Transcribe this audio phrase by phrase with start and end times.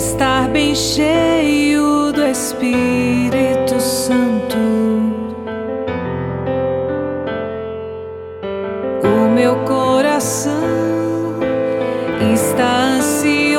[0.00, 4.56] estar bem cheio do Espírito Santo.
[9.04, 10.54] O meu coração
[12.34, 13.49] está ansioso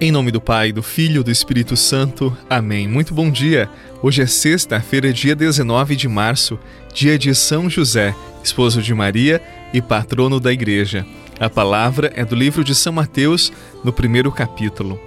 [0.00, 2.36] Em nome do Pai, do Filho e do Espírito Santo.
[2.48, 2.86] Amém.
[2.86, 3.68] Muito bom dia.
[4.00, 6.56] Hoje é sexta-feira, dia 19 de março,
[6.94, 9.42] dia de São José, esposo de Maria
[9.74, 11.04] e patrono da Igreja.
[11.40, 15.00] A palavra é do livro de São Mateus, no primeiro capítulo.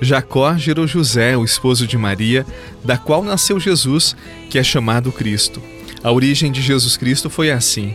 [0.00, 2.46] Jacó gerou José, o esposo de Maria,
[2.82, 4.16] da qual nasceu Jesus,
[4.48, 5.60] que é chamado Cristo.
[6.02, 7.94] A origem de Jesus Cristo foi assim.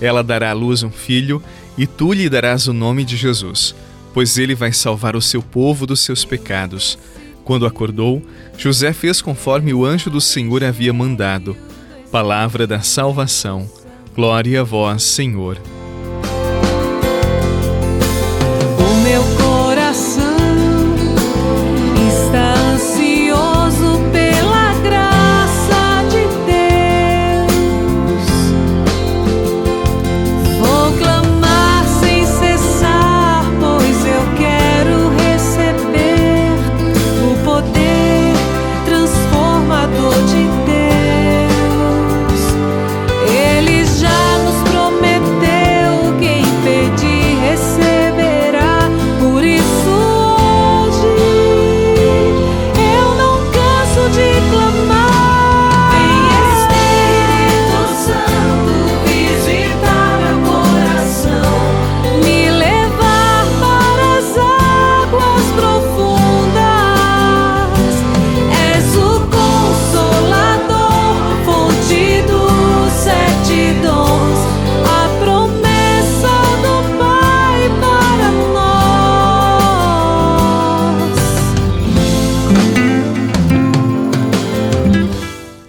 [0.00, 1.42] Ela dará à luz um filho,
[1.76, 3.74] e tu lhe darás o nome de Jesus,
[4.12, 6.98] pois ele vai salvar o seu povo dos seus pecados.
[7.44, 8.22] Quando acordou,
[8.56, 11.56] José fez conforme o anjo do Senhor havia mandado.
[12.10, 13.68] Palavra da salvação.
[14.14, 15.58] Glória a vós, Senhor.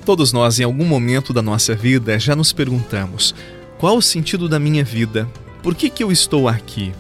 [0.06, 3.34] Todos nós, em algum momento da nossa vida, já nos perguntamos:
[3.80, 5.28] qual o sentido da minha vida?
[5.64, 6.94] Por que, que eu estou aqui?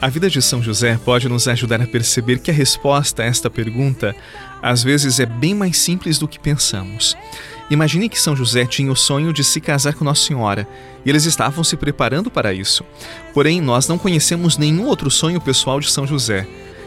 [0.00, 3.48] A vida de São José pode nos ajudar a perceber que a resposta a esta
[3.48, 4.16] pergunta
[4.60, 7.16] às vezes é bem mais simples do que pensamos.
[7.70, 10.68] Imagine que São José tinha o sonho de se casar com Nossa Senhora
[11.06, 12.84] e eles estavam se preparando para isso.
[13.32, 16.46] Porém, nós não conhecemos nenhum outro sonho pessoal de São José.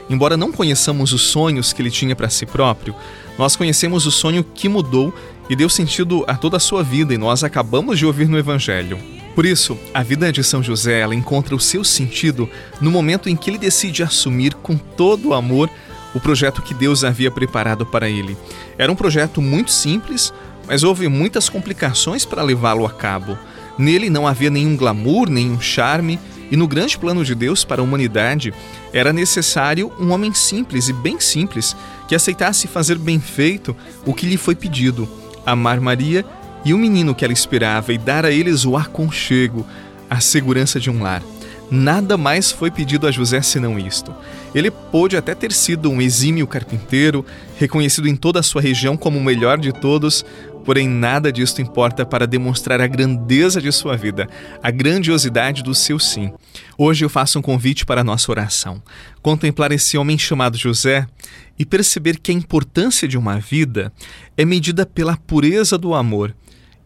[0.09, 2.95] Embora não conheçamos os sonhos que ele tinha para si próprio,
[3.37, 5.13] nós conhecemos o sonho que mudou
[5.49, 8.97] e deu sentido a toda a sua vida e nós acabamos de ouvir no Evangelho.
[9.35, 12.49] Por isso, a vida de São José ela encontra o seu sentido
[12.81, 15.69] no momento em que ele decide assumir com todo o amor
[16.13, 18.35] o projeto que Deus havia preparado para ele.
[18.77, 20.33] Era um projeto muito simples,
[20.67, 23.37] mas houve muitas complicações para levá-lo a cabo.
[23.77, 26.19] Nele não havia nenhum glamour, nenhum charme,
[26.49, 28.53] e no grande plano de Deus para a humanidade
[28.93, 31.75] era necessário um homem simples e bem simples
[32.07, 33.75] que aceitasse fazer bem feito
[34.05, 35.07] o que lhe foi pedido:
[35.47, 36.25] amar Maria
[36.65, 39.65] e o menino que ela esperava e dar a eles o aconchego,
[40.09, 41.21] a segurança de um lar.
[41.69, 44.15] Nada mais foi pedido a José senão isto.
[44.55, 47.25] Ele pôde até ter sido um exímio carpinteiro,
[47.57, 50.25] reconhecido em toda a sua região como o melhor de todos,
[50.63, 54.29] porém nada disto importa para demonstrar a grandeza de sua vida,
[54.63, 56.31] a grandiosidade do seu sim.
[56.77, 58.81] Hoje eu faço um convite para a nossa oração.
[59.21, 61.05] Contemplar esse homem chamado José
[61.59, 63.91] e perceber que a importância de uma vida
[64.37, 66.33] é medida pela pureza do amor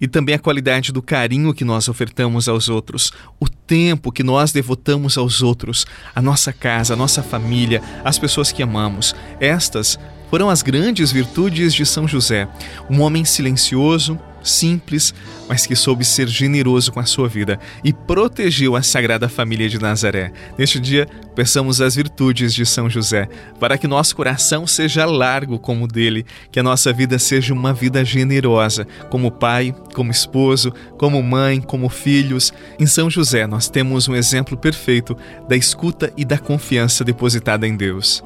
[0.01, 4.51] e também a qualidade do carinho que nós ofertamos aos outros, o tempo que nós
[4.51, 9.15] devotamos aos outros, a nossa casa, a nossa família, as pessoas que amamos.
[9.39, 9.99] Estas
[10.31, 12.47] foram as grandes virtudes de São José,
[12.89, 15.13] um homem silencioso, simples,
[15.47, 19.77] mas que soube ser generoso com a sua vida e protegeu a Sagrada Família de
[19.77, 20.31] Nazaré.
[20.57, 21.05] Neste dia,
[21.35, 23.27] peçamos as virtudes de São José,
[23.59, 27.73] para que nosso coração seja largo como o dele, que a nossa vida seja uma
[27.73, 32.53] vida generosa, como pai, como esposo, como mãe, como filhos.
[32.79, 35.15] Em São José, nós temos um exemplo perfeito
[35.49, 38.23] da escuta e da confiança depositada em Deus.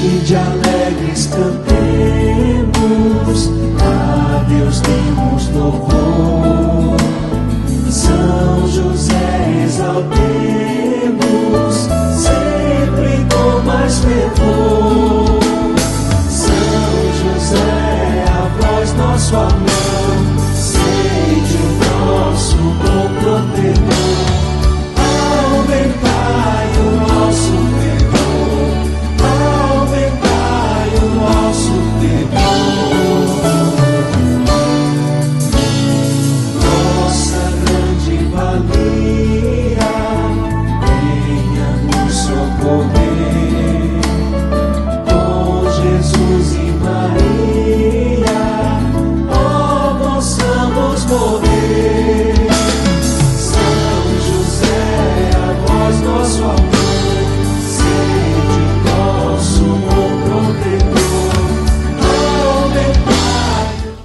[0.00, 1.70] De alegres cantemos.
[3.82, 6.96] a Deus temos louvor.
[7.90, 10.29] São José exaltemos,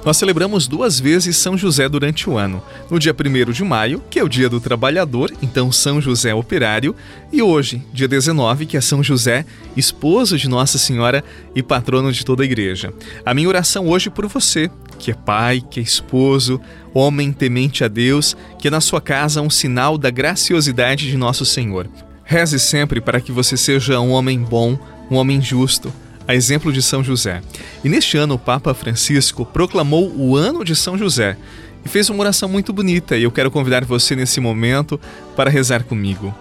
[0.06, 2.62] Nós celebramos duas vezes São José durante o ano.
[2.92, 6.96] No dia 1 de maio, que é o dia do trabalhador, então São José operário,
[7.34, 9.44] e hoje, dia 19, que é São José,
[9.76, 11.24] esposo de Nossa Senhora
[11.56, 12.94] e patrono de toda a igreja.
[13.26, 16.62] A minha oração hoje por você, que é pai, que é esposo,
[16.94, 21.90] homem temente a Deus, que na sua casa um sinal da graciosidade de nosso Senhor.
[22.26, 24.78] Reze sempre para que você seja um homem bom,
[25.12, 25.94] um homem justo,
[26.28, 27.42] a exemplo de São José.
[27.84, 31.38] E neste ano o Papa Francisco proclamou o ano de São José
[31.86, 35.00] e fez uma oração muito bonita, e eu quero convidar você nesse momento
[35.36, 36.34] para rezar comigo.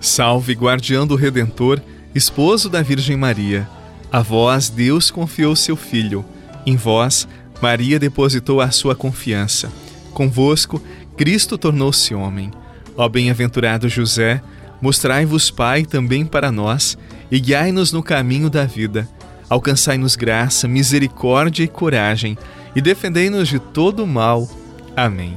[0.00, 1.80] Salve, guardião do Redentor,
[2.14, 3.68] esposo da Virgem Maria.
[4.12, 6.24] A vós Deus confiou seu Filho.
[6.64, 7.26] Em vós,
[7.60, 9.72] Maria depositou a sua confiança.
[10.12, 10.80] Convosco,
[11.16, 12.52] Cristo tornou-se homem.
[12.96, 14.40] Ó bem-aventurado José,
[14.80, 16.96] mostrai-vos Pai também para nós
[17.30, 19.08] e guiai-nos no caminho da vida.
[19.48, 22.36] Alcançai-nos graça, misericórdia e coragem
[22.74, 24.48] e defendei-nos de todo o mal.
[24.96, 25.36] Amém.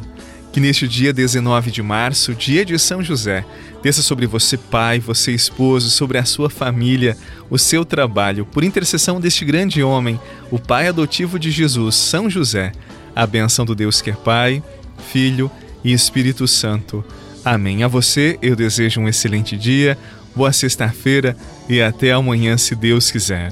[0.51, 3.45] Que neste dia 19 de março, dia de São José,
[3.83, 7.15] desça sobre você, pai, você, esposo, sobre a sua família,
[7.50, 10.19] o seu trabalho, por intercessão deste grande homem,
[10.50, 12.71] o pai adotivo de Jesus, São José,
[13.15, 14.63] a benção do Deus que é Pai,
[15.12, 15.51] Filho
[15.83, 17.06] e Espírito Santo.
[17.49, 17.81] Amém.
[17.81, 19.97] A você eu desejo um excelente dia,
[20.35, 21.35] boa sexta-feira
[21.67, 23.51] e até amanhã, se Deus quiser.